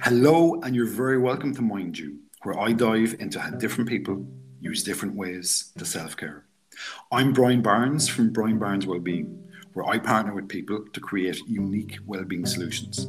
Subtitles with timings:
[0.00, 4.26] Hello, and you're very welcome to Mind You, where I dive into how different people
[4.60, 6.46] use different ways to self care.
[7.12, 11.98] I'm Brian Barnes from Brian Barnes Wellbeing, where I partner with people to create unique
[12.06, 13.08] wellbeing solutions.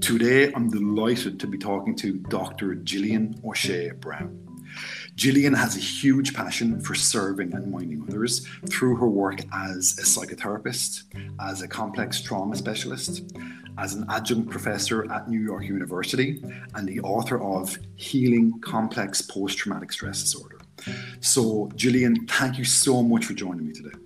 [0.00, 2.76] Today, I'm delighted to be talking to Dr.
[2.76, 4.46] Gillian O'Shea Brown.
[5.16, 10.02] Gillian has a huge passion for serving and minding others through her work as a
[10.02, 11.02] psychotherapist,
[11.40, 13.32] as a complex trauma specialist,
[13.80, 16.44] as an adjunct professor at New York University,
[16.74, 20.58] and the author of Healing Complex Post Traumatic Stress Disorder.
[21.20, 23.96] So, Gillian, thank you so much for joining me today.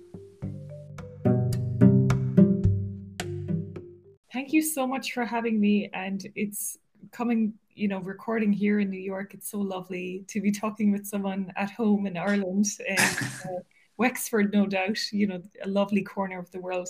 [4.31, 5.89] Thank you so much for having me.
[5.93, 6.77] And it's
[7.11, 9.33] coming, you know, recording here in New York.
[9.33, 12.99] It's so lovely to be talking with someone at home in Ireland and
[13.45, 13.59] uh,
[13.97, 16.89] Wexford, no doubt, you know, a lovely corner of the world.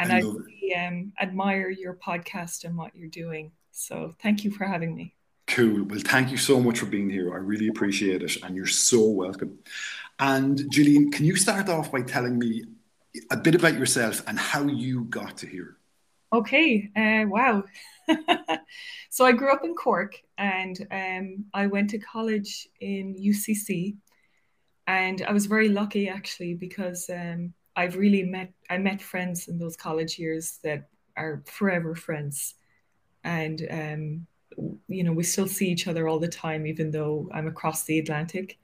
[0.00, 3.52] And I, I really, um, admire your podcast and what you're doing.
[3.70, 5.14] So thank you for having me.
[5.46, 5.84] Cool.
[5.84, 7.34] Well, thank you so much for being here.
[7.34, 8.42] I really appreciate it.
[8.42, 9.58] And you're so welcome.
[10.18, 12.64] And Gillian, can you start off by telling me
[13.30, 15.76] a bit about yourself and how you got to here?
[16.32, 16.90] Okay.
[16.96, 17.64] Uh, wow.
[19.10, 23.96] so I grew up in Cork and um, I went to college in UCC.
[24.86, 29.58] And I was very lucky actually because um, I've really met I met friends in
[29.58, 32.54] those college years that are forever friends.
[33.24, 34.26] And um,
[34.88, 37.98] you know, we still see each other all the time, even though I'm across the
[37.98, 38.58] Atlantic.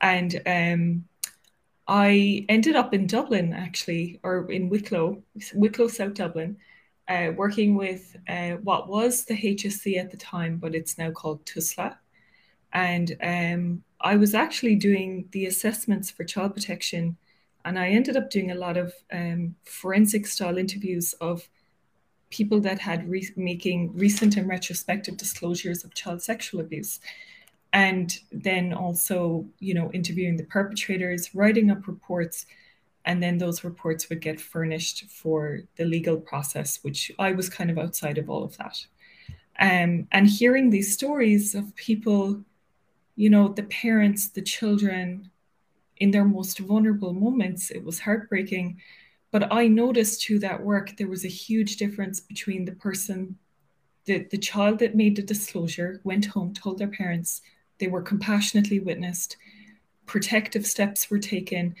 [0.00, 1.04] And um,
[1.86, 5.22] I ended up in Dublin, actually, or in Wicklow,
[5.54, 6.56] Wicklow, South Dublin,
[7.08, 11.44] uh, working with uh, what was the HSE at the time, but it's now called
[11.44, 11.96] TUSLA.
[12.72, 17.16] And um, I was actually doing the assessments for child protection.
[17.64, 21.48] And I ended up doing a lot of um, forensic style interviews of
[22.30, 27.00] people that had re- making recent and retrospective disclosures of child sexual abuse.
[27.72, 32.46] And then also you know interviewing the perpetrators writing up reports
[33.06, 37.70] and then those reports would get furnished for the legal process which i was kind
[37.70, 38.86] of outside of all of that.
[39.60, 42.44] Um, and hearing these stories of people
[43.16, 45.30] you know the parents the children
[45.98, 48.76] in their most vulnerable moments it was heartbreaking
[49.34, 53.36] but I noticed through that work, there was a huge difference between the person,
[54.04, 57.42] the, the child that made the disclosure, went home, told their parents,
[57.80, 59.36] they were compassionately witnessed,
[60.06, 61.74] protective steps were taken,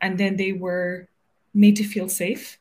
[0.00, 1.08] and then they were
[1.52, 2.60] made to feel safe.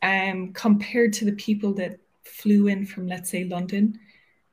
[0.00, 3.98] Um, compared to the people that flew in from, let's say, London,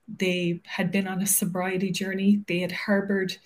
[0.07, 3.37] they had been on a sobriety journey, they had harbored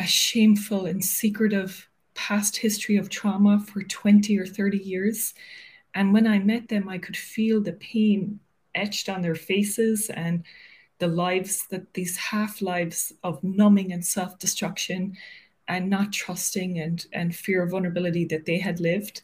[0.00, 5.34] a shameful and secretive past history of trauma for 20 or 30 years.
[5.94, 8.40] And when I met them, I could feel the pain
[8.74, 10.44] etched on their faces and
[10.98, 15.16] the lives that these half lives of numbing and self destruction
[15.68, 19.22] and not trusting and, and fear of vulnerability that they had lived.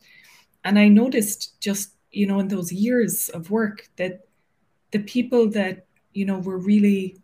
[0.64, 4.26] And I noticed just, you know, in those years of work that
[4.90, 7.16] the people that, you know, were really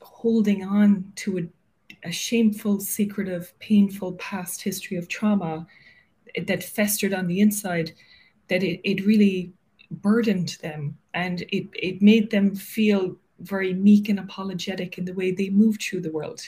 [0.00, 1.42] holding on to a
[2.08, 5.66] a shameful, secretive, painful past history of trauma
[6.46, 7.92] that festered on the inside,
[8.48, 9.52] that it, it really
[9.90, 15.30] burdened them and it, it made them feel very meek and apologetic in the way
[15.30, 16.40] they moved through the world.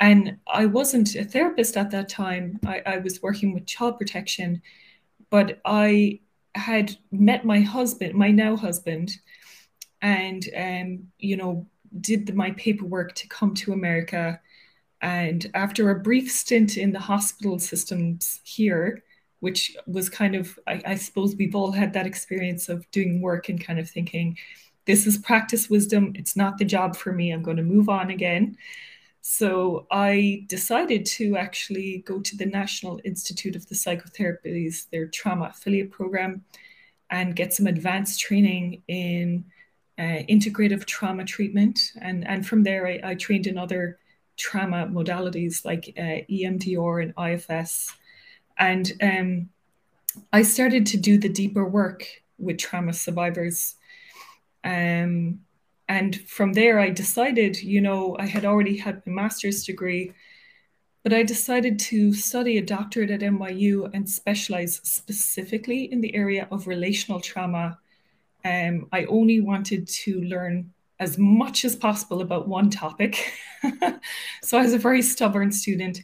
[0.00, 2.58] And I wasn't a therapist at that time.
[2.66, 4.60] I, I was working with child protection,
[5.30, 6.20] but I
[6.54, 9.12] had met my husband, my now husband,
[10.02, 11.66] and um, you know,
[12.00, 14.40] did the, my paperwork to come to America
[15.06, 19.04] and after a brief stint in the hospital systems here,
[19.38, 23.48] which was kind of, I, I, suppose we've all had that experience of doing work
[23.48, 24.36] and kind of thinking,
[24.84, 26.12] this is practice wisdom.
[26.16, 27.30] It's not the job for me.
[27.30, 28.56] I'm going to move on again.
[29.20, 35.52] So I decided to actually go to the National Institute of the Psychotherapies, their trauma
[35.54, 36.44] affiliate program,
[37.10, 39.44] and get some advanced training in
[40.00, 41.92] uh, integrative trauma treatment.
[42.00, 44.00] And, and from there, I, I trained in other
[44.36, 47.94] trauma modalities like uh, EMDR and IFS.
[48.58, 49.48] And um,
[50.32, 52.06] I started to do the deeper work
[52.38, 53.76] with trauma survivors.
[54.64, 55.40] Um,
[55.88, 60.12] and from there, I decided, you know, I had already had my master's degree,
[61.02, 66.48] but I decided to study a doctorate at NYU and specialize specifically in the area
[66.50, 67.78] of relational trauma.
[68.44, 73.32] Um, I only wanted to learn as much as possible about one topic.
[74.42, 76.00] so I was a very stubborn student.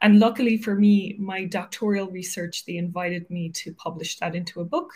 [0.00, 4.64] And luckily for me, my doctoral research, they invited me to publish that into a
[4.64, 4.92] book.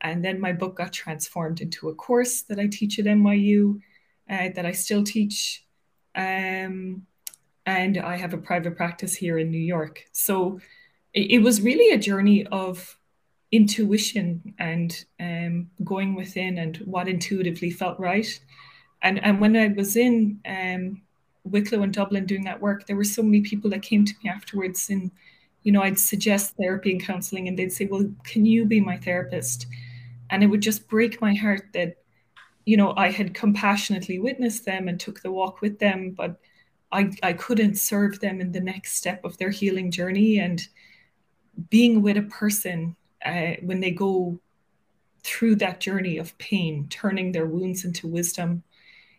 [0.00, 3.80] And then my book got transformed into a course that I teach at NYU,
[4.28, 5.64] uh, that I still teach.
[6.16, 7.06] Um,
[7.64, 10.04] and I have a private practice here in New York.
[10.10, 10.58] So
[11.14, 12.98] it, it was really a journey of
[13.52, 18.40] intuition and um, going within and what intuitively felt right.
[19.02, 21.02] And, and when I was in um,
[21.44, 24.30] Wicklow and Dublin doing that work, there were so many people that came to me
[24.30, 25.10] afterwards and,
[25.62, 28.96] you know, I'd suggest therapy and counseling and they'd say, well, can you be my
[28.96, 29.66] therapist?
[30.30, 31.96] And it would just break my heart that,
[32.64, 36.38] you know, I had compassionately witnessed them and took the walk with them, but
[36.92, 40.38] I, I couldn't serve them in the next step of their healing journey.
[40.38, 40.62] And
[41.70, 44.38] being with a person uh, when they go
[45.22, 48.62] through that journey of pain, turning their wounds into wisdom,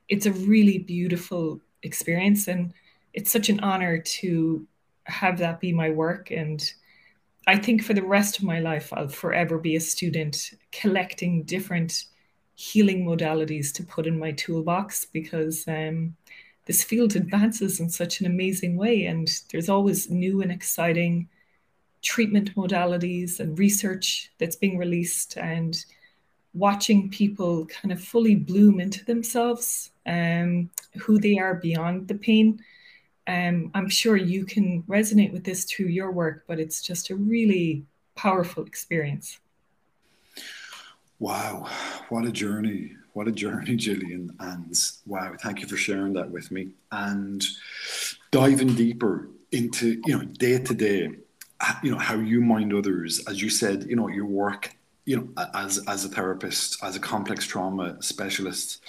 [0.10, 2.48] it's a really beautiful experience.
[2.48, 2.74] And
[3.14, 4.68] it's such an honor to
[5.06, 6.32] have that be my work.
[6.32, 6.64] And
[7.46, 12.06] I think for the rest of my life, I'll forever be a student collecting different
[12.56, 16.16] healing modalities to put in my toolbox because um,
[16.66, 19.06] this field advances in such an amazing way.
[19.06, 21.28] And there's always new and exciting
[22.02, 25.84] treatment modalities and research that's being released and
[26.54, 30.70] watching people kind of fully bloom into themselves, um,
[31.02, 32.60] who they are beyond the pain.
[33.28, 37.16] Um, I'm sure you can resonate with this through your work, but it's just a
[37.16, 37.86] really
[38.16, 39.40] powerful experience.
[41.20, 41.70] Wow,
[42.10, 42.92] what a journey.
[43.14, 44.36] What a journey, Gillian.
[44.40, 46.72] And wow, thank you for sharing that with me.
[46.92, 47.46] And
[48.32, 51.12] diving deeper into, you know, day to day,
[51.82, 55.48] you know how you mind others as you said you know your work you know
[55.54, 58.84] as as a therapist as a complex trauma specialist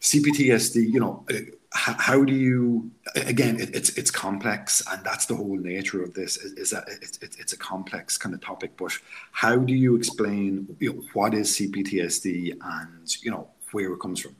[0.00, 1.24] cptsd you know
[1.72, 6.52] how do you again it's it's complex and that's the whole nature of this is,
[6.54, 8.92] is that it's, it's a complex kind of topic but
[9.30, 14.20] how do you explain you know, what is cptsd and you know where it comes
[14.20, 14.34] from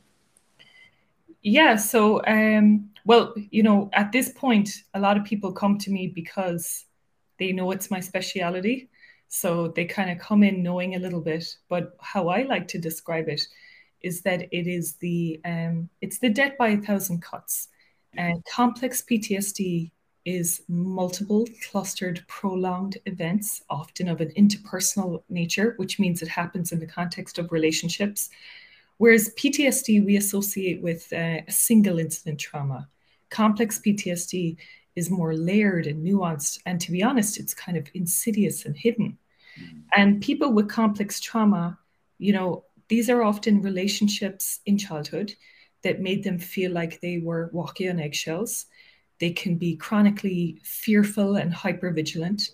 [1.42, 5.90] yeah so um well you know at this point a lot of people come to
[5.90, 6.86] me because
[7.40, 8.90] they know it's my speciality.
[9.28, 11.56] So they kind of come in knowing a little bit.
[11.68, 13.40] But how I like to describe it
[14.02, 17.68] is that it is the um, it's the death by a thousand cuts.
[18.16, 19.92] And complex PTSD
[20.24, 26.80] is multiple clustered prolonged events, often of an interpersonal nature, which means it happens in
[26.80, 28.28] the context of relationships.
[28.98, 32.88] Whereas PTSD we associate with uh, a single incident trauma.
[33.30, 34.56] Complex PTSD
[34.96, 36.58] is more layered and nuanced.
[36.66, 39.16] And to be honest, it's kind of insidious and hidden.
[39.58, 39.82] Mm.
[39.96, 41.78] And people with complex trauma,
[42.18, 45.32] you know, these are often relationships in childhood
[45.82, 48.66] that made them feel like they were walking on eggshells.
[49.20, 52.50] They can be chronically fearful and hypervigilant.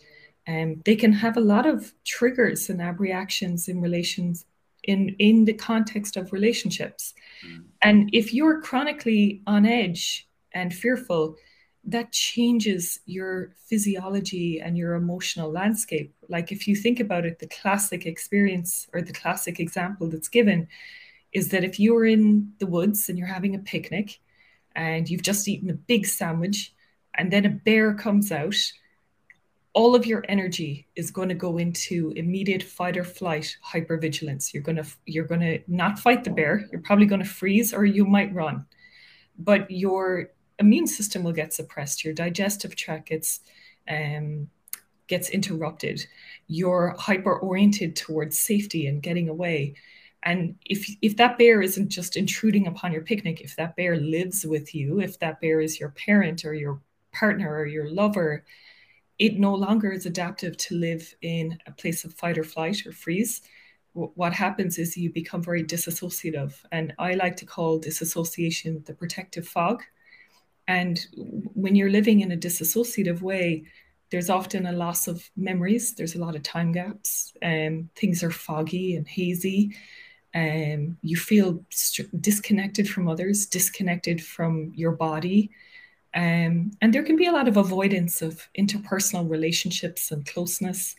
[0.46, 4.44] And um, they can have a lot of triggers and reactions in relations
[4.84, 7.14] in, in the context of relationships.
[7.44, 7.64] Mm.
[7.82, 11.36] And if you're chronically on edge and fearful,
[11.86, 16.12] that changes your physiology and your emotional landscape.
[16.28, 20.66] Like if you think about it, the classic experience or the classic example that's given
[21.32, 24.18] is that if you're in the woods and you're having a picnic
[24.74, 26.74] and you've just eaten a big sandwich
[27.14, 28.56] and then a bear comes out,
[29.72, 34.52] all of your energy is going to go into immediate fight or flight hypervigilance.
[34.52, 36.66] You're going to you're going to not fight the bear.
[36.72, 38.64] You're probably going to freeze or you might run.
[39.38, 43.40] But your immune system will get suppressed, your digestive tract gets
[43.88, 44.48] um,
[45.08, 46.04] gets interrupted,
[46.48, 49.74] you're hyper oriented towards safety and getting away.
[50.22, 54.44] And if if that bear isn't just intruding upon your picnic, if that bear lives
[54.44, 56.80] with you, if that bear is your parent or your
[57.12, 58.44] partner or your lover,
[59.18, 62.92] it no longer is adaptive to live in a place of fight or flight or
[62.92, 63.42] freeze.
[63.92, 66.54] What happens is you become very disassociative.
[66.70, 69.82] And I like to call disassociation the protective fog.
[70.68, 71.04] And
[71.54, 73.64] when you're living in a disassociative way,
[74.10, 75.94] there's often a loss of memories.
[75.94, 77.34] There's a lot of time gaps.
[77.42, 79.76] Um, things are foggy and hazy.
[80.34, 85.50] Um, you feel st- disconnected from others, disconnected from your body.
[86.14, 90.96] Um, and there can be a lot of avoidance of interpersonal relationships and closeness.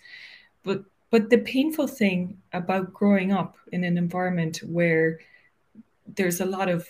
[0.64, 5.20] But but the painful thing about growing up in an environment where
[6.06, 6.88] there's a lot of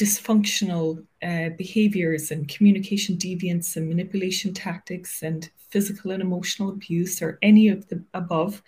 [0.00, 7.38] dysfunctional uh, behaviors and communication deviance and manipulation tactics and physical and emotional abuse or
[7.42, 8.62] any of the above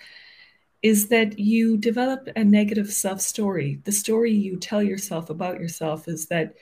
[0.82, 3.80] is that you develop a negative self story.
[3.84, 6.54] The story you tell yourself about yourself is that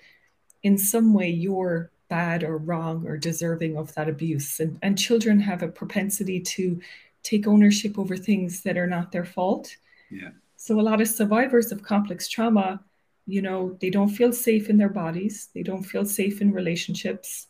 [0.63, 4.61] in some way you're bad or wrong or deserving of that abuse.
[4.61, 6.81] And, and children have a propensity to
[7.23, 9.77] take ownership over things that are not their fault
[10.11, 10.31] Yeah.
[10.57, 12.85] So a lot of survivors of complex trauma,
[13.31, 17.47] you know, they don't feel safe in their bodies, they don't feel safe in relationships,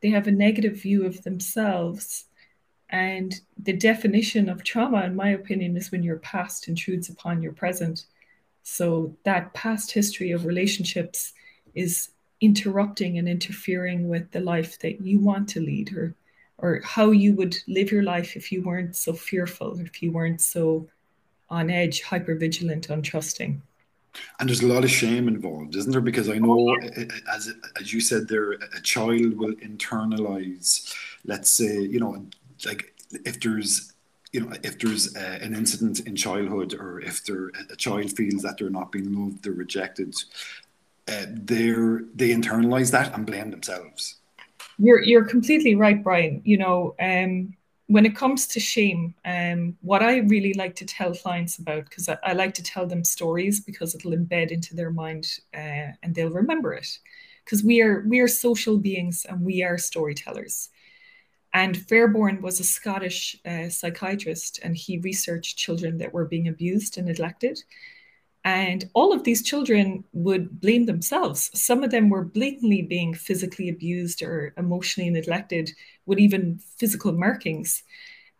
[0.00, 2.24] they have a negative view of themselves.
[2.88, 7.52] And the definition of trauma, in my opinion, is when your past intrudes upon your
[7.52, 8.06] present.
[8.62, 11.32] So that past history of relationships
[11.74, 12.10] is
[12.40, 16.14] interrupting and interfering with the life that you want to lead or
[16.58, 20.42] or how you would live your life if you weren't so fearful, if you weren't
[20.42, 20.86] so
[21.48, 23.60] on edge, hyper vigilant, untrusting.
[24.38, 26.00] And there's a lot of shame involved, isn't there?
[26.00, 26.76] Because I know, oh,
[27.32, 30.94] as as you said, there a child will internalize.
[31.24, 32.26] Let's say, you know,
[32.64, 33.92] like if there's
[34.32, 38.42] you know, if there's uh, an incident in childhood, or if there a child feels
[38.42, 40.14] that they're not being loved, they're rejected,
[41.08, 44.16] uh, they're they internalize that and blame themselves.
[44.78, 46.42] You're you're completely right, Brian.
[46.44, 47.54] You know, um,
[47.90, 52.08] when it comes to shame, um, what I really like to tell clients about, because
[52.08, 56.14] I, I, like to tell them stories because it'll embed into their mind uh, and
[56.14, 56.86] they'll remember it.
[57.44, 60.68] Because we are we are social beings and we are storytellers.
[61.52, 66.96] And Fairbairn was a Scottish uh, psychiatrist, and he researched children that were being abused
[66.96, 67.58] and neglected.
[68.44, 71.50] And all of these children would blame themselves.
[71.54, 75.72] Some of them were blatantly being physically abused or emotionally neglected
[76.10, 77.82] with even physical markings.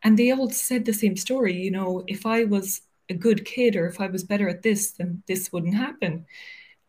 [0.02, 3.76] And they all said the same story you know, if I was a good kid
[3.76, 6.26] or if I was better at this, then this wouldn't happen.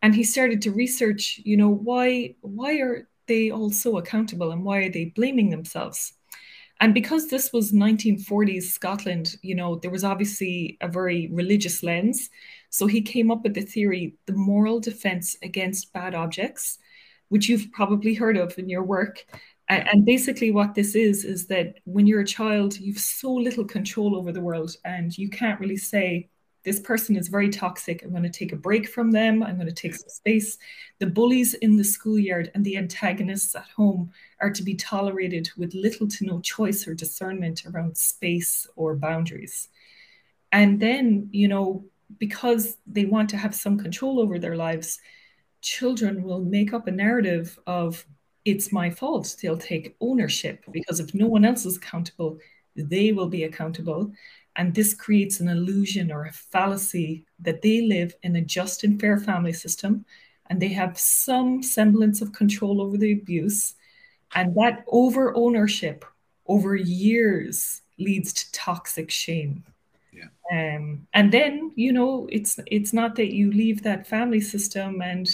[0.02, 4.64] And he started to research, you know, why why are they all so accountable and
[4.64, 6.14] why are they blaming themselves?
[6.80, 12.28] And because this was 1940s Scotland, you know, there was obviously a very religious lens.
[12.70, 16.78] So he came up with the theory, the moral defense against bad objects,
[17.28, 19.24] which you've probably heard of in your work.
[19.78, 24.16] And, basically, what this is, is that when you're a child, you've so little control
[24.16, 26.28] over the world, and you can't really say,
[26.64, 28.02] this person is very toxic.
[28.02, 29.42] I'm going to take a break from them.
[29.42, 30.58] I'm going to take some space.
[31.00, 35.74] The bullies in the schoolyard and the antagonists at home are to be tolerated with
[35.74, 39.68] little to no choice or discernment around space or boundaries.
[40.52, 41.84] And then, you know,
[42.18, 45.00] because they want to have some control over their lives,
[45.62, 48.06] children will make up a narrative of
[48.44, 49.36] it's my fault.
[49.40, 52.38] They'll take ownership because if no one else is accountable,
[52.76, 54.12] they will be accountable.
[54.56, 59.00] And this creates an illusion or a fallacy that they live in a just and
[59.00, 60.04] fair family system
[60.46, 63.74] and they have some semblance of control over the abuse.
[64.34, 66.04] And that over ownership
[66.46, 69.64] over years leads to toxic shame.
[70.12, 70.28] Yeah.
[70.52, 75.28] Um, and then, you know, it's it's not that you leave that family system and,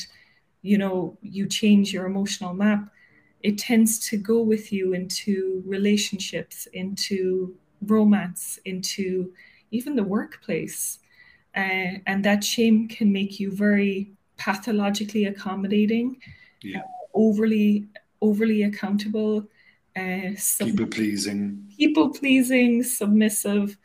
[0.63, 2.89] you know, you change your emotional map.
[3.43, 9.33] It tends to go with you into relationships, into romance into
[9.71, 10.99] even the workplace.
[11.57, 16.21] Uh, and that shame can make you very pathologically accommodating,
[16.63, 16.79] yeah.
[16.79, 16.83] uh,
[17.15, 17.87] overly
[18.21, 19.49] overly accountable,
[19.97, 23.77] uh, sub- people pleasing, people pleasing, submissive.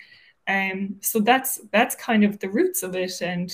[0.47, 3.51] Um, so that's that's kind of the roots of it, and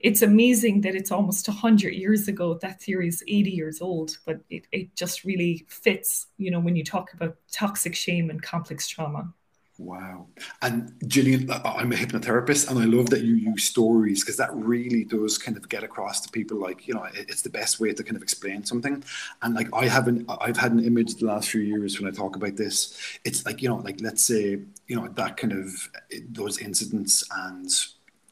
[0.00, 4.40] it's amazing that it's almost 100 years ago that theory is 80 years old but
[4.50, 8.88] it, it just really fits you know when you talk about toxic shame and complex
[8.88, 9.32] trauma
[9.78, 10.26] Wow.
[10.60, 15.04] And Gillian, I'm a hypnotherapist and I love that you use stories because that really
[15.04, 18.02] does kind of get across to people like, you know, it's the best way to
[18.02, 19.04] kind of explain something.
[19.40, 22.34] And like I haven't, I've had an image the last few years when I talk
[22.34, 22.98] about this.
[23.24, 25.88] It's like, you know, like let's say, you know, that kind of
[26.28, 27.70] those incidents and,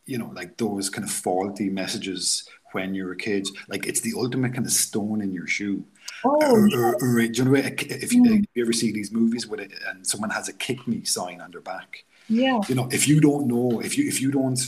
[0.07, 4.15] you know, like those kind of faulty messages when you're a kid, like it's the
[4.17, 5.85] ultimate kind of stone in your shoe
[6.25, 8.41] Oh, or, or, you know if you, mm.
[8.41, 11.41] if you ever see these movies with it and someone has a kick me sign
[11.41, 12.05] on their back?
[12.29, 12.61] Yeah.
[12.69, 14.59] You know, if you don't know, if you if you don't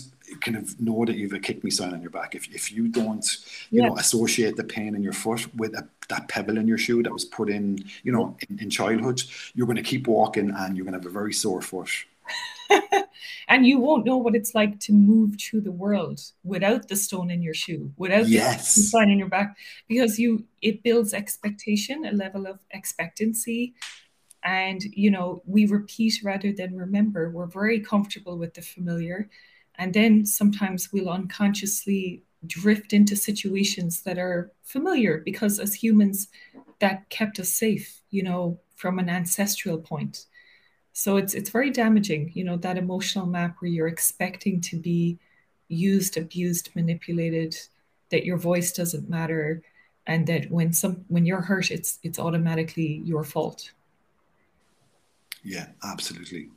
[0.42, 2.71] kind of know that you have a kick me sign on your back, if if
[2.71, 3.25] you don't,
[3.71, 3.88] you yeah.
[3.88, 7.12] know, associate the pain in your foot with a, that pebble in your shoe that
[7.12, 9.23] was put in, you know, in, in childhood,
[9.54, 11.90] you're going to keep walking and you're going to have a very sore foot.
[13.48, 17.30] and you won't know what it's like to move through the world without the stone
[17.30, 18.75] in your shoe, without yes.
[18.75, 19.56] the sign in your back,
[19.88, 23.75] because you it builds expectation, a level of expectancy.
[24.44, 27.30] And you know, we repeat rather than remember.
[27.30, 29.28] We're very comfortable with the familiar.
[29.76, 36.28] And then sometimes we'll unconsciously drift into situations that are familiar because as humans,
[36.80, 40.26] that kept us safe, you know, from an ancestral point.
[40.99, 45.17] So it's it's very damaging, you know, that emotional map where you're expecting to be
[45.69, 47.57] used, abused, manipulated,
[48.11, 49.62] that your voice doesn't matter,
[50.09, 53.71] and that when some when you're hurt, it's it's automatically your fault.
[55.45, 56.49] Yeah, absolutely.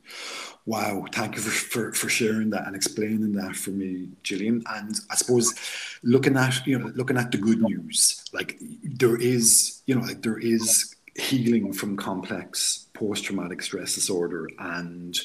[0.66, 4.64] Wow, thank you for, for, for sharing that and explaining that for me, Gillian.
[4.68, 5.54] And I suppose
[6.02, 10.20] looking at you know looking at the good news, like there is you know like
[10.20, 15.18] there is healing from complex post-traumatic stress disorder and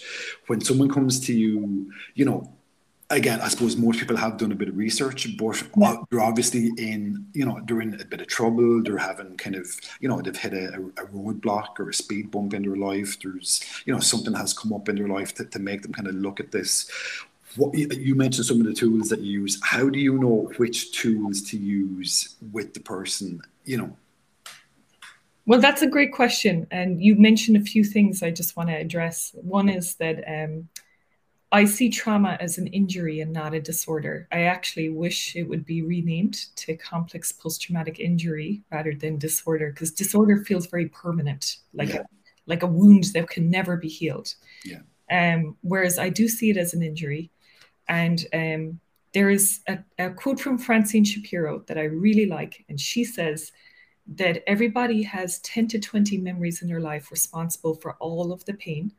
[0.47, 2.49] when someone comes to you you know
[3.09, 5.95] again, I suppose most people have done a bit of research, but yeah.
[6.09, 8.83] they're obviously in, you know, they're in a bit of trouble.
[8.83, 9.67] They're having kind of,
[9.99, 13.17] you know, they've hit a, a roadblock or a speed bump in their life.
[13.21, 16.07] There's, you know, something has come up in their life to, to make them kind
[16.07, 16.89] of look at this.
[17.55, 19.59] What you mentioned some of the tools that you use.
[19.63, 23.41] How do you know which tools to use with the person?
[23.65, 23.97] You know.
[25.47, 28.75] Well, that's a great question, and you mentioned a few things I just want to
[28.75, 29.31] address.
[29.33, 30.23] One is that.
[30.27, 30.69] Um,
[31.51, 34.27] I see trauma as an injury and not a disorder.
[34.31, 39.71] I actually wish it would be renamed to complex post traumatic injury rather than disorder
[39.71, 42.01] because disorder feels very permanent, like yeah.
[42.01, 42.05] a,
[42.47, 44.33] like a wound that can never be healed.
[44.65, 44.81] Yeah.
[45.09, 47.31] Um, whereas I do see it as an injury.
[47.87, 48.79] And um,
[49.13, 52.65] there is a, a quote from Francine Shapiro that I really like.
[52.67, 53.53] And she says
[54.15, 58.53] that everybody has 10 to 20 memories in their life responsible for all of the
[58.53, 58.91] pain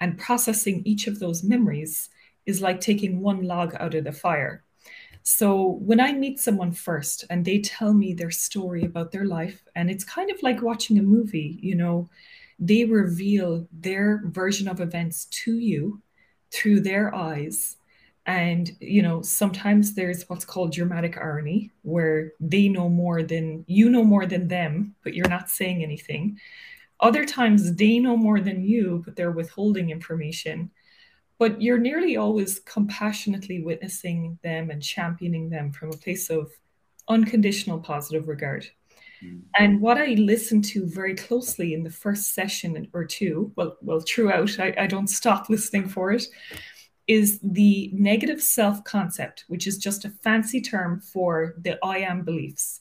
[0.00, 2.08] and processing each of those memories
[2.46, 4.64] is like taking one log out of the fire.
[5.22, 9.62] So when I meet someone first and they tell me their story about their life,
[9.76, 12.08] and it's kind of like watching a movie, you know,
[12.58, 16.00] they reveal their version of events to you
[16.50, 17.76] through their eyes.
[18.26, 23.88] And, you know, sometimes there's what's called dramatic irony, where they know more than you
[23.88, 26.38] know more than them, but you're not saying anything.
[27.00, 30.70] Other times they know more than you, but they're withholding information.
[31.38, 36.52] But you're nearly always compassionately witnessing them and championing them from a place of
[37.08, 38.68] unconditional positive regard.
[39.24, 39.40] Mm.
[39.58, 44.00] And what I listen to very closely in the first session or two, well, well,
[44.00, 46.26] throughout, I, I don't stop listening for it,
[47.10, 52.22] is the negative self concept, which is just a fancy term for the I am
[52.22, 52.78] beliefs.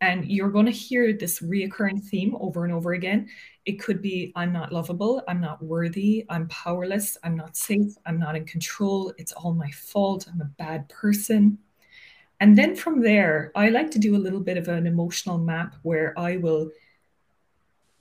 [0.00, 3.28] And you're going to hear this reoccurring theme over and over again.
[3.66, 8.18] It could be I'm not lovable, I'm not worthy, I'm powerless, I'm not safe, I'm
[8.18, 11.58] not in control, it's all my fault, I'm a bad person.
[12.40, 15.74] And then from there, I like to do a little bit of an emotional map
[15.82, 16.70] where I will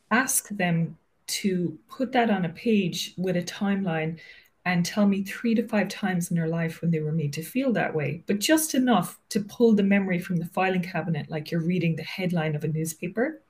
[0.10, 4.20] ask them to put that on a page with a timeline
[4.66, 7.44] and tell me three to five times in their life when they were made to
[7.44, 11.52] feel that way, but just enough to pull the memory from the filing cabinet, like
[11.52, 13.42] you're reading the headline of a newspaper.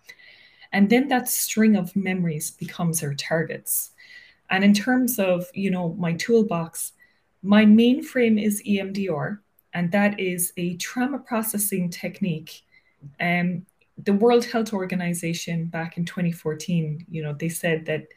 [0.73, 3.91] And then that string of memories becomes our targets.
[4.49, 6.91] And in terms of, you know, my toolbox,
[7.41, 9.39] my main frame is EMDR,
[9.73, 12.63] and that is a trauma processing technique.
[13.21, 13.65] Um,
[13.97, 18.07] the World Health Organization back in 2014, you know, they said that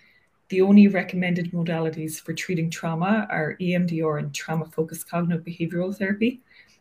[0.48, 6.40] the only recommended modalities for treating trauma are EMDR and trauma focused cognitive behavioral therapy.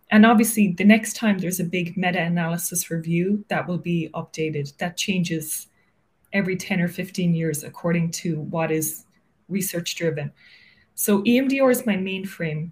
[0.10, 4.76] And obviously, the next time there's a big meta analysis review, that will be updated.
[4.78, 5.68] That changes
[6.32, 9.06] every 10 or 15 years according to what is
[9.50, 10.32] research driven.
[10.96, 12.72] So, EMDR is my main frame.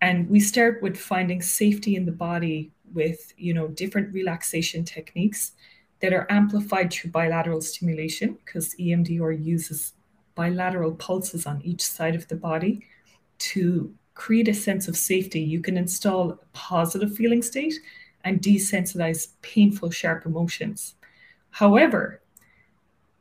[0.00, 5.52] And we start with finding safety in the body with you know different relaxation techniques
[6.00, 9.94] that are amplified through bilateral stimulation because EMDR uses
[10.34, 12.86] bilateral pulses on each side of the body
[13.38, 15.40] to create a sense of safety.
[15.40, 17.74] You can install a positive feeling state
[18.24, 20.94] and desensitize painful, sharp emotions.
[21.50, 22.20] However,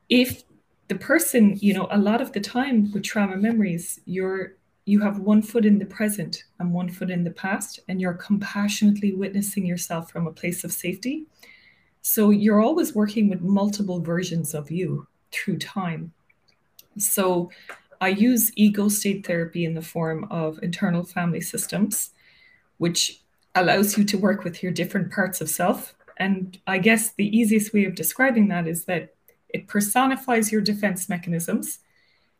[0.09, 0.43] if
[0.87, 5.19] the person, you know, a lot of the time with trauma memories, you're you have
[5.19, 9.65] one foot in the present and one foot in the past, and you're compassionately witnessing
[9.65, 11.27] yourself from a place of safety.
[12.01, 16.13] So you're always working with multiple versions of you through time.
[16.97, 17.51] So
[17.99, 22.11] I use ego state therapy in the form of internal family systems,
[22.77, 23.21] which
[23.55, 25.93] allows you to work with your different parts of self.
[26.17, 29.13] And I guess the easiest way of describing that is that
[29.49, 31.79] it personifies your defense mechanisms.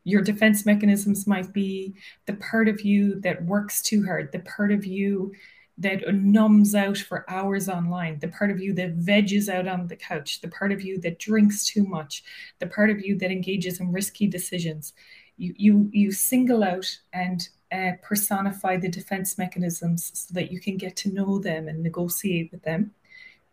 [0.04, 1.94] Your defense mechanisms might be
[2.26, 5.34] the part of you that works too hard, the part of you
[5.78, 9.96] that numbs out for hours online, the part of you that veges out on the
[9.96, 12.24] couch, the part of you that drinks too much,
[12.60, 14.94] the part of you that engages in risky decisions.
[15.38, 20.78] You, you, you single out and uh, personify the defense mechanisms so that you can
[20.78, 22.92] get to know them and negotiate with them.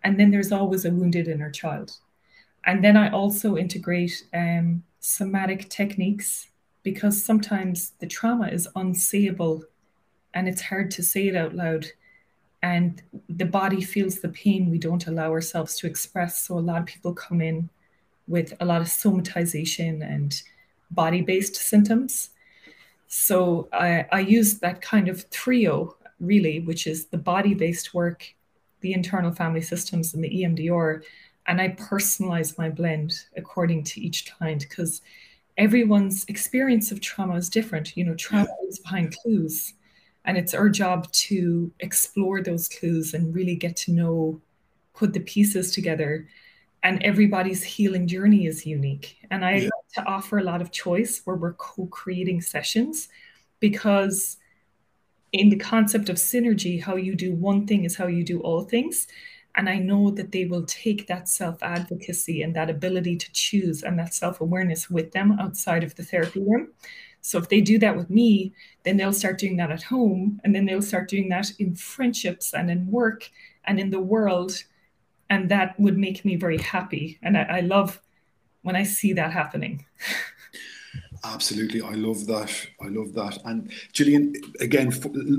[0.04, 1.92] And then there's always a wounded inner child.
[2.66, 6.48] And then I also integrate um, somatic techniques
[6.82, 9.62] because sometimes the trauma is unsayable
[10.34, 11.86] and it's hard to say it out loud
[12.62, 16.42] and the body feels the pain we don't allow ourselves to express.
[16.42, 17.68] So a lot of people come in
[18.26, 20.40] with a lot of somatization and
[20.90, 22.30] body based symptoms.
[23.06, 28.34] So I, I use that kind of trio, really, which is the body based work,
[28.80, 31.02] the internal family systems, and the EMDR.
[31.46, 35.00] And I personalize my blend according to each client because
[35.56, 37.96] everyone's experience of trauma is different.
[37.96, 39.74] You know, trauma is behind clues.
[40.28, 44.40] And it's our job to explore those clues and really get to know,
[44.94, 46.28] put the pieces together
[46.82, 49.16] and everybody's healing journey is unique.
[49.30, 49.62] And I yeah.
[49.64, 53.08] like to offer a lot of choice where we're co-creating sessions
[53.58, 54.36] because
[55.32, 58.62] in the concept of synergy, how you do one thing is how you do all
[58.62, 59.08] things.
[59.56, 63.82] And I know that they will take that self advocacy and that ability to choose
[63.82, 66.68] and that self awareness with them outside of the therapy room.
[67.20, 68.52] So if they do that with me,
[68.84, 72.54] then they'll start doing that at home and then they'll start doing that in friendships
[72.54, 73.30] and in work
[73.66, 74.64] and in the world
[75.30, 78.00] and that would make me very happy and I, I love
[78.62, 79.84] when i see that happening
[81.24, 82.50] Absolutely, I love that.
[82.80, 83.38] I love that.
[83.44, 84.92] And Gillian, again,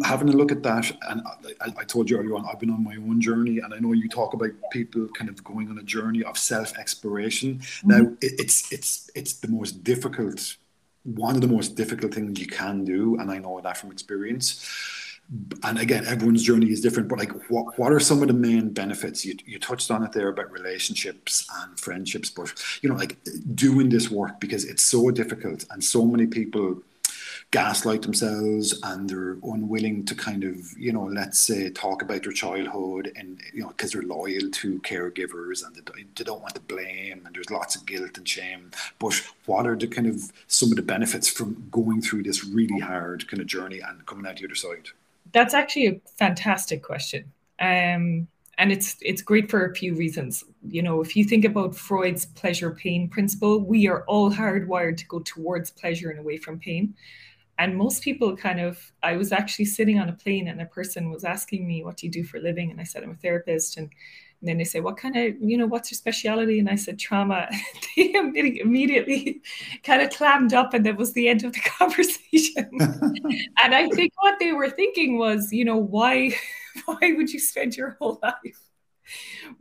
[0.03, 1.21] having a look at that, and
[1.61, 3.93] I, I, told you earlier on, I've been on my own journey, and I know
[3.93, 7.59] you talk about people kind of going on a journey of self exploration.
[7.59, 7.87] Mm-hmm.
[7.87, 10.57] Now, it, it's it's it's the most difficult,
[11.15, 14.65] one of the most difficult things you can do, and I know that from experience
[15.63, 18.69] and again, everyone's journey is different, but like, what, what are some of the main
[18.69, 19.23] benefits?
[19.23, 23.17] You, you touched on it there about relationships and friendships, but you know, like
[23.53, 26.81] doing this work because it's so difficult and so many people
[27.51, 32.31] gaslight themselves and they're unwilling to kind of, you know, let's say talk about their
[32.31, 37.23] childhood and, you know, because they're loyal to caregivers and they, don't want to blame
[37.25, 38.69] and there's lots of guilt and shame.
[38.99, 42.79] But what are the kind of some of the benefits from going through this really
[42.79, 44.89] hard kind of journey and coming out the other side?
[45.31, 47.31] That's actually a fantastic question.
[47.59, 48.27] Um,
[48.59, 50.43] and it's it's great for a few reasons.
[50.67, 55.05] You know, if you think about Freud's pleasure pain principle, we are all hardwired to
[55.07, 56.93] go towards pleasure and away from pain.
[57.59, 61.11] And most people kind of, I was actually sitting on a plane and a person
[61.11, 62.71] was asking me, What do you do for a living?
[62.71, 63.77] And I said, I'm a therapist.
[63.77, 63.91] And
[64.41, 66.59] and then they say, what kind of, you know, what's your speciality?
[66.59, 67.49] And I said, trauma.
[67.97, 69.41] they immediately
[69.83, 72.69] kind of clammed up and that was the end of the conversation.
[73.61, 76.33] and I think what they were thinking was, you know, why,
[76.85, 78.61] why would you spend your whole life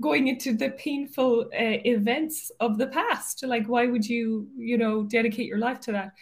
[0.00, 3.44] going into the painful uh, events of the past?
[3.44, 6.12] Like, why would you, you know, dedicate your life to that?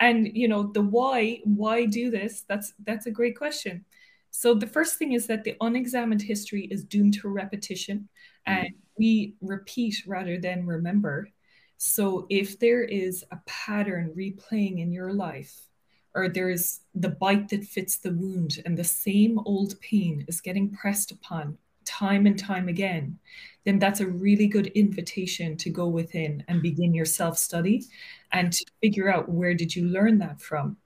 [0.00, 2.44] And, you know, the why, why do this?
[2.48, 3.84] That's, that's a great question
[4.30, 8.08] so the first thing is that the unexamined history is doomed to repetition
[8.46, 8.78] and mm-hmm.
[8.96, 11.28] we repeat rather than remember.
[11.76, 15.66] So if there is a pattern replaying in your life,
[16.14, 20.70] or there's the bite that fits the wound and the same old pain is getting
[20.70, 21.56] pressed upon
[21.90, 23.18] time and time again,
[23.64, 27.84] then that's a really good invitation to go within and begin your self study
[28.32, 30.76] and to figure out where did you learn that from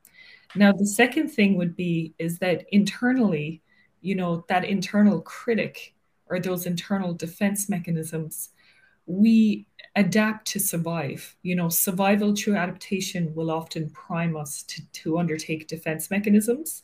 [0.55, 3.63] now, the second thing would be is that internally,
[4.01, 5.95] you know, that internal critic
[6.27, 8.51] or those internal defense mechanisms,
[9.07, 11.37] we adapt to survive.
[11.43, 16.83] You know, survival through adaptation will often prime us to, to undertake defense mechanisms.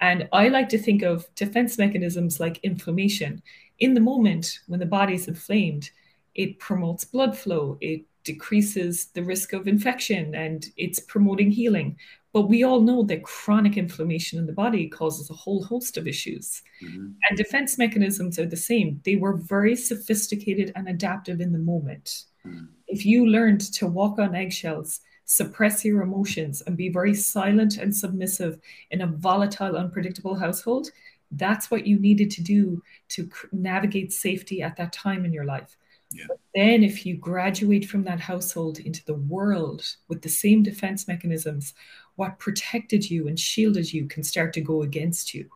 [0.00, 3.42] And I like to think of defense mechanisms like inflammation.
[3.80, 5.90] In the moment when the body is inflamed,
[6.34, 11.96] it promotes blood flow, it decreases the risk of infection, and it's promoting healing.
[12.32, 16.06] But we all know that chronic inflammation in the body causes a whole host of
[16.06, 16.62] issues.
[16.82, 17.06] Mm-hmm.
[17.28, 19.00] And defense mechanisms are the same.
[19.04, 22.24] They were very sophisticated and adaptive in the moment.
[22.46, 22.66] Mm-hmm.
[22.86, 27.94] If you learned to walk on eggshells, suppress your emotions, and be very silent and
[27.94, 28.58] submissive
[28.90, 30.88] in a volatile, unpredictable household,
[31.32, 35.76] that's what you needed to do to navigate safety at that time in your life.
[36.10, 36.24] Yeah.
[36.28, 41.06] But then, if you graduate from that household into the world with the same defense
[41.06, 41.74] mechanisms,
[42.16, 45.50] what protected you and shielded you can start to go against you.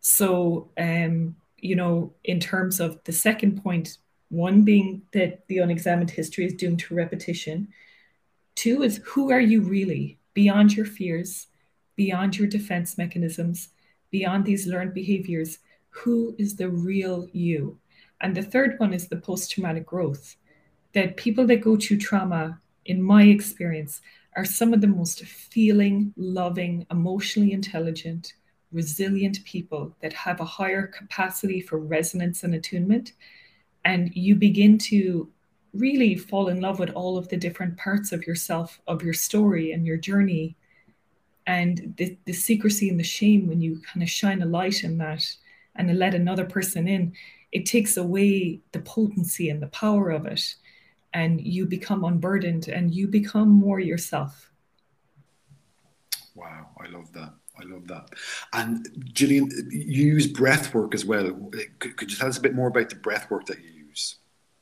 [0.00, 3.96] So, um, you know, in terms of the second point,
[4.28, 7.68] one being that the unexamined history is doomed to repetition.
[8.58, 11.46] Two is who are you really beyond your fears,
[11.94, 13.68] beyond your defense mechanisms,
[14.10, 15.60] beyond these learned behaviors?
[15.90, 17.78] Who is the real you?
[18.20, 20.34] And the third one is the post traumatic growth.
[20.92, 24.00] That people that go through trauma, in my experience,
[24.34, 28.32] are some of the most feeling, loving, emotionally intelligent,
[28.72, 33.12] resilient people that have a higher capacity for resonance and attunement.
[33.84, 35.28] And you begin to
[35.78, 39.72] really fall in love with all of the different parts of yourself, of your story
[39.72, 40.56] and your journey.
[41.46, 44.98] And the, the secrecy and the shame, when you kind of shine a light in
[44.98, 45.24] that
[45.76, 47.12] and let another person in,
[47.52, 50.54] it takes away the potency and the power of it
[51.14, 54.48] and you become unburdened and you become more yourself
[56.38, 57.34] Wow, I love that.
[57.58, 58.10] I love that.
[58.52, 61.32] And Gillian, you use breath work as well.
[61.80, 63.77] Could, could, you tell us a bit more about the breath work that you?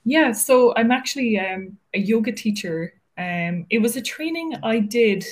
[0.08, 2.94] Yeah, so I'm actually um, a yoga teacher.
[3.18, 5.24] Um, it was a training I did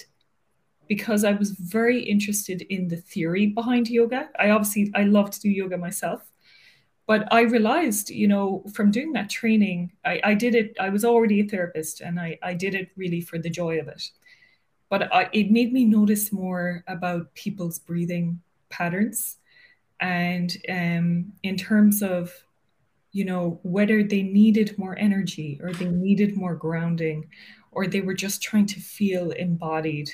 [0.89, 4.31] because I was very interested in the theory behind yoga.
[4.39, 6.23] I obviously I love to do yoga myself,
[7.07, 10.77] but I realized, you know, from doing that training, I, I did it.
[10.81, 13.89] I was already a therapist, and I I did it really for the joy of
[13.89, 14.11] it.
[14.91, 19.39] But I, it made me notice more about people's breathing patterns,
[20.01, 22.33] and um, in terms of
[23.15, 27.27] you know whether they needed more energy or they needed more grounding
[27.73, 30.11] or they were just trying to feel embodied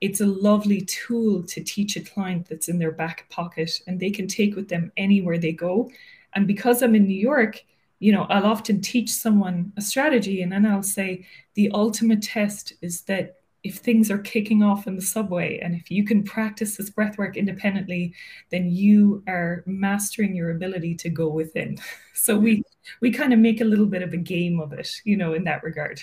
[0.00, 4.10] it's a lovely tool to teach a client that's in their back pocket and they
[4.10, 5.90] can take with them anywhere they go.
[6.34, 7.62] And because I'm in New York,
[7.98, 12.72] you know, I'll often teach someone a strategy and then I'll say the ultimate test
[12.80, 16.76] is that if things are kicking off in the subway and if you can practice
[16.76, 18.14] this breath work independently,
[18.50, 21.76] then you are mastering your ability to go within.
[22.12, 22.62] So we
[23.00, 25.44] we kind of make a little bit of a game of it, you know, in
[25.44, 26.02] that regard.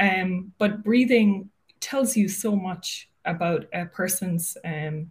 [0.00, 5.10] Um, but breathing tells you so much about a person's um,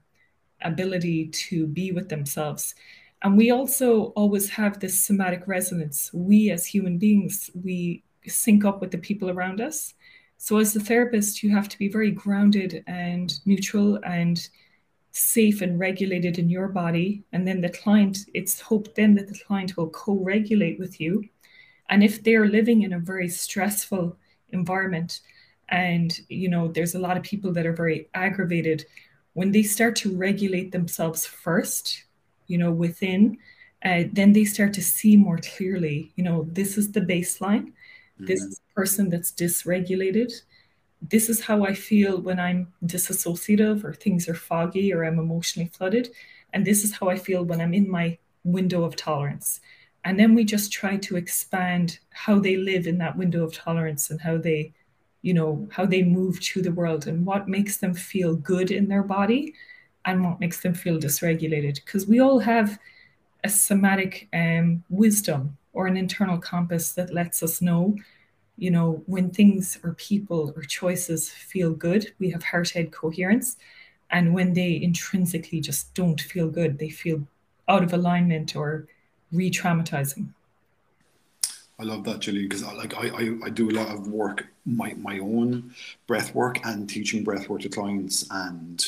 [0.62, 2.74] ability to be with themselves.
[3.22, 6.12] And we also always have this somatic resonance.
[6.14, 9.94] We, as human beings, we sync up with the people around us.
[10.44, 14.46] So, as the therapist, you have to be very grounded and neutral and
[15.14, 17.24] safe and regulated in your body.
[17.32, 21.24] And then the client, it's hoped then that the client will co regulate with you.
[21.88, 24.18] And if they're living in a very stressful
[24.50, 25.22] environment,
[25.70, 28.86] and you know there's a lot of people that are very aggravated
[29.36, 32.04] when they start to regulate themselves first
[32.48, 33.38] you know within
[33.86, 37.72] uh, then they start to see more clearly you know this is the baseline
[38.16, 38.26] mm-hmm.
[38.26, 40.32] this is a person that's dysregulated.
[41.02, 45.70] This is how i feel when i'm disassociative or things are foggy or i'm emotionally
[45.70, 46.10] flooded.
[46.54, 49.60] And this is how i feel when i'm in my window of tolerance.
[50.06, 54.10] And then we just try to expand how they live in that window of tolerance
[54.10, 54.74] and how they
[55.22, 58.88] you know how they move through the world and what makes them feel good in
[58.88, 59.54] their body
[60.06, 61.76] and what makes them feel dysregulated.
[61.76, 62.78] Because we all have
[63.44, 67.96] a somatic um, wisdom or an internal compass that lets us know
[68.58, 73.58] you know when things or people or choices feel good we have heart head coherence
[74.12, 77.28] and when they intrinsically just don't feel good they feel
[77.68, 78.88] out of alignment or
[79.32, 80.28] re-traumatizing
[81.80, 84.08] I love that, Julie, because I uh, like I, I, I do a lot of
[84.08, 85.74] work, my, my own
[86.08, 88.26] breath work and teaching breath work to clients.
[88.30, 88.86] And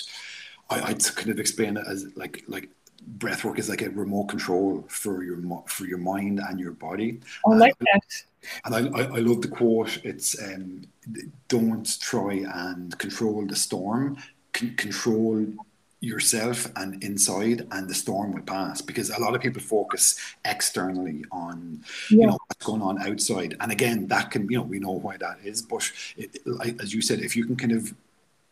[0.69, 2.69] I, I kind of explain it as like, like
[3.01, 7.19] breath work is like a remote control for your, for your mind and your body.
[7.45, 8.23] I like and, that.
[8.65, 9.99] And I, I, I love the quote.
[10.03, 10.84] It's, um,
[11.47, 14.17] don't try and control the storm,
[14.53, 15.45] control
[16.05, 21.25] yourself and inside and the storm will pass because a lot of people focus externally
[21.31, 21.81] on
[22.12, 22.17] yeah.
[22.17, 25.17] you know what's going on outside and again that can you know we know why
[25.17, 27.93] that is but it, like, as you said if you can kind of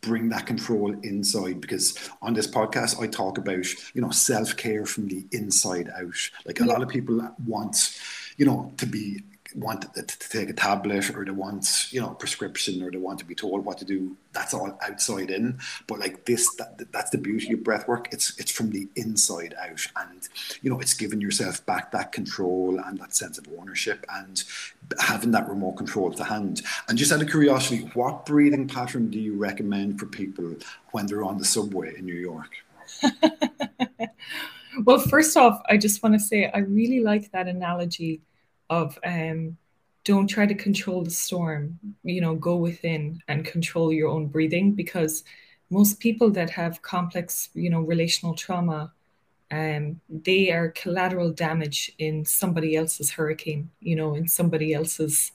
[0.04, 5.08] bring that control inside because on this podcast I talk about you know self-care from
[5.08, 6.72] the inside out like a yeah.
[6.72, 7.98] lot of people want
[8.36, 9.22] you know to be
[9.54, 13.24] want to, take a tablet or they want you know prescription or they want to
[13.24, 15.58] be told what to do that's all outside in.
[15.86, 18.08] But like this that, that's the beauty of breath work.
[18.12, 19.86] It's it's from the inside out.
[19.96, 20.28] And
[20.62, 24.42] you know it's giving yourself back that control and that sense of ownership and
[24.98, 26.62] having that remote control to hand.
[26.88, 30.56] And just out of curiosity what breathing pattern do you recommend for people
[30.90, 32.50] when they're on the subway in new york?
[34.84, 38.20] Well first off i just want to say i really like that analogy
[38.70, 39.56] of um,
[40.04, 44.72] don't try to control the storm you know go within and control your own breathing
[44.72, 45.24] because
[45.70, 48.92] most people that have complex you know relational trauma
[49.50, 55.32] um, they are collateral damage in somebody else's hurricane you know in somebody else's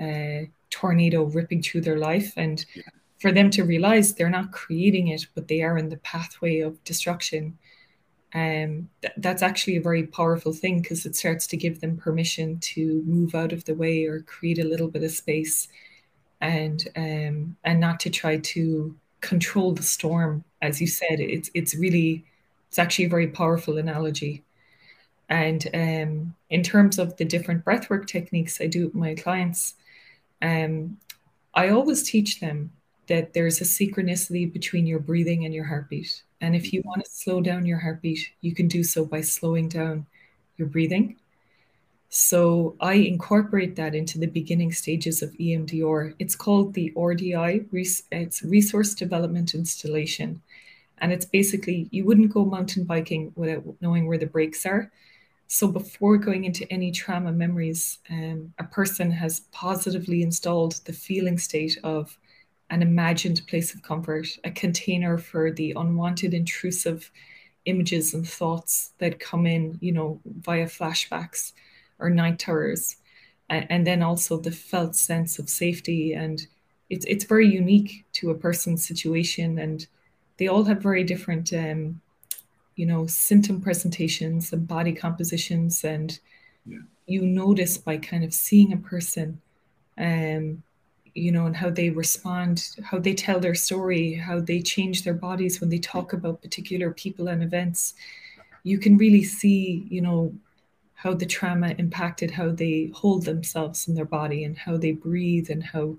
[0.00, 2.82] uh, tornado ripping through their life and yeah.
[3.20, 6.82] for them to realize they're not creating it but they are in the pathway of
[6.84, 7.56] destruction
[8.34, 12.58] um, th- that's actually a very powerful thing because it starts to give them permission
[12.60, 15.68] to move out of the way or create a little bit of space
[16.40, 21.20] and um, and not to try to control the storm as you said.
[21.20, 22.24] It's it's really
[22.68, 24.44] it's actually a very powerful analogy.
[25.30, 29.74] And um, in terms of the different breathwork techniques i do with my clients
[30.42, 30.98] um,
[31.54, 32.72] i always teach them
[33.08, 37.10] that there's a synchronicity between your breathing and your heartbeat and if you want to
[37.10, 40.06] slow down your heartbeat, you can do so by slowing down
[40.58, 41.16] your breathing.
[42.10, 46.14] So I incorporate that into the beginning stages of EMDR.
[46.18, 47.66] It's called the RDI,
[48.12, 50.42] it's Resource Development Installation.
[50.98, 54.92] And it's basically, you wouldn't go mountain biking without knowing where the brakes are.
[55.46, 61.38] So before going into any trauma memories, um, a person has positively installed the feeling
[61.38, 62.18] state of
[62.74, 67.10] an imagined place of comfort, a container for the unwanted, intrusive
[67.66, 71.52] images and thoughts that come in, you know, via flashbacks
[72.00, 72.96] or night terrors,
[73.48, 76.12] and, and then also the felt sense of safety.
[76.12, 76.44] And
[76.90, 79.86] it's it's very unique to a person's situation, and
[80.36, 82.00] they all have very different, um,
[82.74, 86.18] you know, symptom presentations and body compositions, and
[86.66, 86.78] yeah.
[87.06, 89.40] you notice by kind of seeing a person,
[89.96, 90.62] um,
[91.14, 95.14] you know, and how they respond, how they tell their story, how they change their
[95.14, 97.94] bodies when they talk about particular people and events.
[98.64, 100.32] You can really see, you know,
[100.94, 105.50] how the trauma impacted how they hold themselves in their body and how they breathe
[105.50, 105.96] and how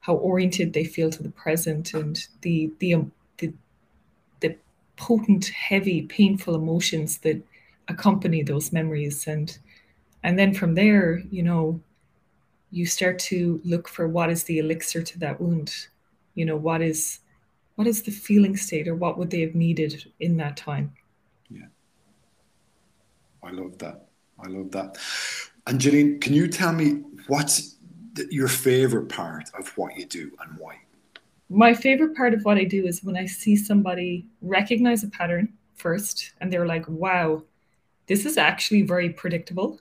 [0.00, 3.50] how oriented they feel to the present and the the um, the,
[4.40, 4.54] the
[4.96, 7.40] potent heavy painful emotions that
[7.88, 9.58] accompany those memories and
[10.22, 11.80] and then from there you know
[12.72, 15.86] you start to look for what is the elixir to that wound
[16.34, 17.20] you know what is
[17.76, 20.92] what is the feeling state or what would they have needed in that time
[21.50, 21.66] yeah
[23.44, 24.08] i love that
[24.42, 24.98] I love that.
[25.66, 27.76] And Gillian, can you tell me what's
[28.30, 30.78] your favorite part of what you do and why?
[31.48, 35.52] My favorite part of what I do is when I see somebody recognize a pattern
[35.74, 37.42] first and they're like, wow,
[38.06, 39.80] this is actually very predictable.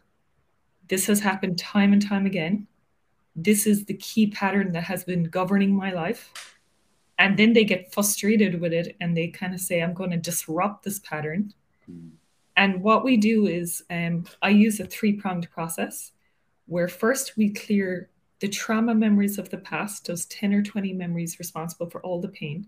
[0.88, 2.68] This has happened time and time again.
[3.36, 6.32] This is the key pattern that has been governing my life.
[7.18, 10.18] And then they get frustrated with it and they kind of say, I'm going to
[10.18, 11.54] disrupt this pattern.
[11.90, 12.12] Mm
[12.62, 16.12] and what we do is um, I use a three pronged process
[16.68, 21.40] where first we clear the trauma memories of the past, those 10 or 20 memories
[21.40, 22.68] responsible for all the pain.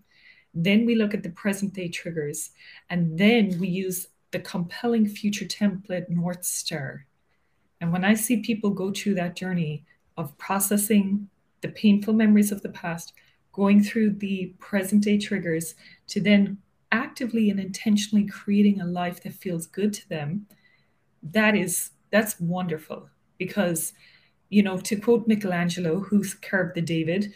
[0.54, 2.52] Then we look at the present day triggers.
[2.90, 7.06] And then we use the compelling future template North Star.
[7.82, 9.86] And when I see people go through that journey
[10.18, 11.28] of processing
[11.62, 13.14] the painful memories of the past,
[13.52, 15.76] going through the present day triggers
[16.08, 16.58] to then
[16.92, 20.46] actively and intentionally creating a life that feels good to them
[21.32, 23.10] that is that's wonderful.
[23.38, 23.94] Because
[24.50, 27.34] you know to quote michelangelo who carved the david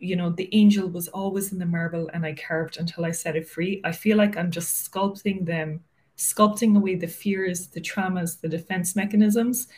[0.00, 3.36] you know the angel was always in the marble and i carved until i set
[3.36, 3.80] it free.
[3.84, 5.84] I feel like i'm just sculpting them
[6.16, 9.68] sculpting away the fears the traumas the defense mechanisms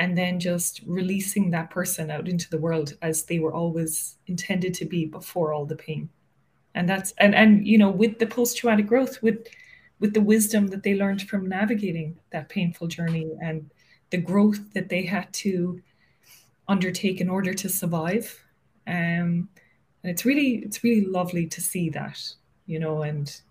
[0.00, 4.72] and then just releasing that person out into the world as they were always intended
[4.72, 6.08] to be before all the pain.
[6.74, 9.46] And that's and and you know with the post-traumatic growth with
[10.00, 13.70] with the wisdom that they learned from navigating that painful journey and
[14.08, 15.80] the growth that they had to
[16.66, 18.42] undertake in order to survive
[18.86, 19.48] um
[20.02, 22.18] and it's really it's really lovely to see that
[22.66, 23.42] you know and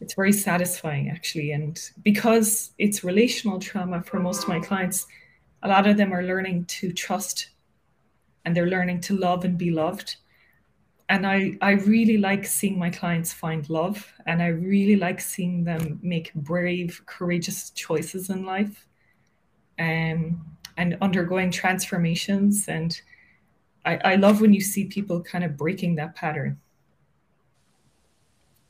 [0.00, 1.52] it's very satisfying actually.
[1.52, 5.06] And because it's relational trauma for most of my clients
[5.64, 7.50] a lot of them are learning to trust
[8.44, 10.16] and they're learning to love and be loved
[11.08, 15.64] and I, I really like seeing my clients find love and I really like seeing
[15.64, 18.86] them make brave, courageous choices in life
[19.78, 20.44] um,
[20.78, 22.68] and undergoing transformations.
[22.68, 22.98] And
[23.84, 26.58] I, I love when you see people kind of breaking that pattern.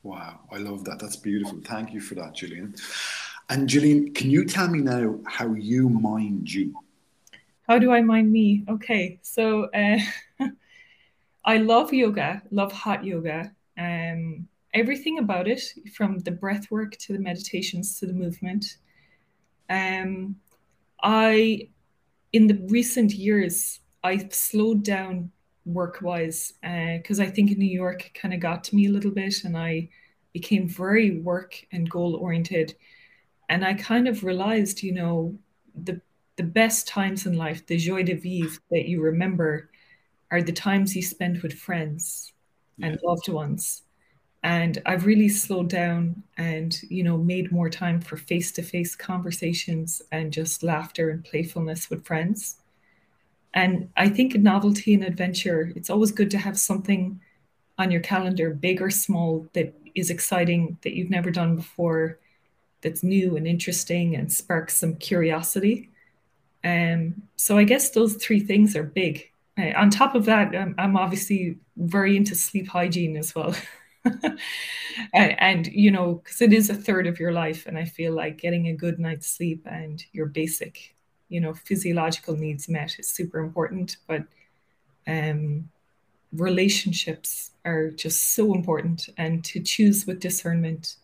[0.03, 0.99] Wow, I love that.
[0.99, 1.61] That's beautiful.
[1.63, 2.75] Thank you for that, Gillian
[3.49, 6.75] And Gillian can you tell me now how you mind you?
[7.67, 8.63] How do I mind me?
[8.69, 9.97] Okay, so uh,
[11.45, 13.51] I love yoga, love hot yoga.
[13.77, 15.63] Um, everything about it,
[15.95, 18.77] from the breath work to the meditations to the movement.
[19.67, 20.35] Um,
[21.01, 21.69] I,
[22.33, 25.31] in the recent years, I've slowed down
[25.65, 28.91] work wise because uh, I think in New York kind of got to me a
[28.91, 29.89] little bit and I
[30.33, 32.75] became very work and goal oriented.
[33.49, 35.39] And I kind of realized, you know,
[35.73, 36.01] the
[36.37, 39.69] the best times in life, the joie de vivre that you remember
[40.31, 42.33] are the times you spend with friends
[42.77, 42.87] yeah.
[42.87, 43.83] and loved ones.
[44.43, 48.95] And I've really slowed down and, you know, made more time for face to face
[48.95, 52.57] conversations and just laughter and playfulness with friends.
[53.55, 57.19] And I think novelty and adventure, it's always good to have something
[57.77, 62.19] on your calendar, big or small, that is exciting, that you've never done before,
[62.81, 65.89] that's new and interesting and sparks some curiosity.
[66.65, 70.75] Um, so I guess those three things are big uh, on top of that, um,
[70.77, 73.55] I'm obviously very into sleep hygiene as well.
[74.05, 74.37] and,
[75.13, 77.65] and, you know, because it is a third of your life.
[77.65, 80.95] And I feel like getting a good night's sleep and your basic
[81.29, 84.23] you know physiological needs met is super important, but
[85.07, 85.69] um,
[86.33, 90.97] relationships are just so important, and to choose with discernment.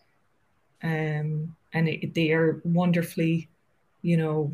[0.82, 3.48] Um, and it, they are wonderfully,
[4.02, 4.52] you know,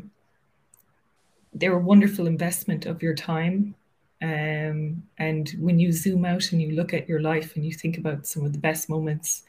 [1.53, 3.75] they're a wonderful investment of your time
[4.21, 7.97] um, and when you zoom out and you look at your life and you think
[7.97, 9.43] about some of the best moments,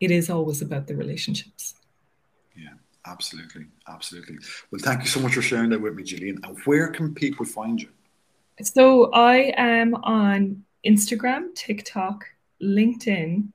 [0.00, 1.74] it is always about the relationships.
[2.56, 2.74] Yeah,
[3.06, 3.66] absolutely.
[3.88, 4.38] Absolutely.
[4.70, 6.38] Well, thank you so much for sharing that with me, Gillian.
[6.44, 7.88] And where can people find you?
[8.62, 12.24] So I am on Instagram, TikTok,
[12.62, 13.48] LinkedIn,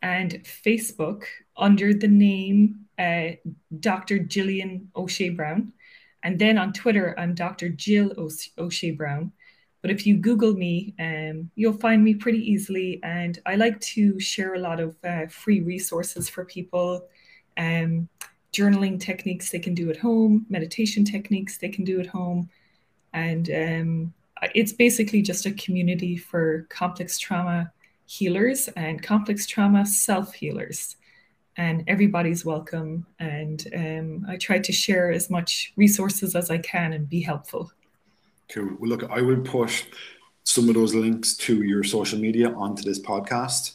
[0.00, 1.24] and Facebook
[1.58, 3.32] under the name uh,
[3.80, 4.18] Dr.
[4.18, 5.74] Gillian O'Shea Brown.
[6.26, 7.68] And then on Twitter, I'm Dr.
[7.68, 8.12] Jill
[8.58, 9.30] O'Shea Brown.
[9.80, 12.98] But if you Google me, um, you'll find me pretty easily.
[13.04, 17.06] And I like to share a lot of uh, free resources for people,
[17.56, 18.08] um,
[18.52, 22.50] journaling techniques they can do at home, meditation techniques they can do at home.
[23.12, 24.14] And um,
[24.52, 27.70] it's basically just a community for complex trauma
[28.06, 30.96] healers and complex trauma self healers.
[31.56, 33.06] And everybody's welcome.
[33.18, 37.72] And um, I try to share as much resources as I can and be helpful.
[38.48, 38.76] Cool.
[38.78, 39.86] Well, look, I will put
[40.44, 43.72] some of those links to your social media onto this podcast.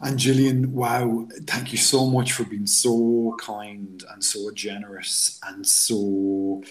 [0.00, 5.64] And Gillian, wow, thank you so much for being so kind and so generous and
[5.64, 6.62] so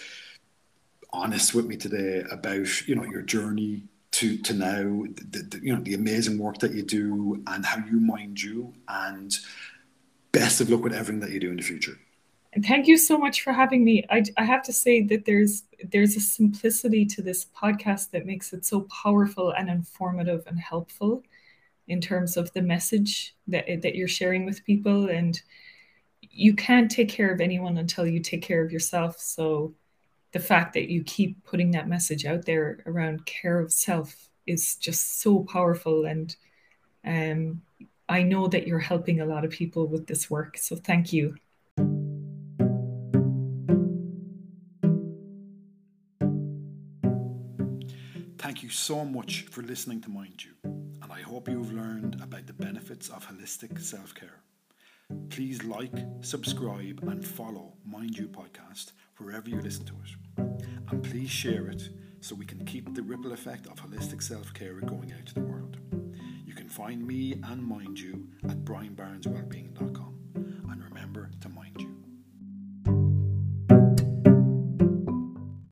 [1.14, 5.74] honest with me today about you know your journey to to now, the, the, you
[5.76, 9.38] know the amazing work that you do and how you mind you, and
[10.32, 11.98] best of luck with everything that you do in the future.
[12.54, 14.04] And thank you so much for having me.
[14.10, 18.52] I, I have to say that there's there's a simplicity to this podcast that makes
[18.52, 21.24] it so powerful and informative and helpful
[21.88, 25.42] in terms of the message that that you're sharing with people and
[26.22, 29.74] you can't take care of anyone until you take care of yourself so
[30.32, 34.76] the fact that you keep putting that message out there around care of self is
[34.76, 36.36] just so powerful and
[37.06, 37.62] um,
[38.12, 41.36] i know that you're helping a lot of people with this work so thank you
[48.38, 52.48] Thank you so much for listening to Mind You, and I hope you've learned about
[52.48, 54.42] the benefits of holistic self care.
[55.30, 60.66] Please like, subscribe, and follow Mind You podcast wherever you listen to it.
[60.90, 61.90] And please share it
[62.20, 65.42] so we can keep the ripple effect of holistic self care going out to the
[65.42, 65.78] world.
[66.72, 70.16] Find me and Mind You at brianbarneswellbeing.com.
[70.72, 71.91] And remember to mind you.